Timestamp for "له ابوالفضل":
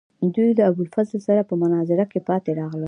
0.57-1.19